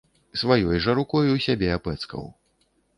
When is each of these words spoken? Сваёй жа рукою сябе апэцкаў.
Сваёй 0.41 0.81
жа 0.87 0.95
рукою 1.01 1.37
сябе 1.47 1.73
апэцкаў. 1.79 2.23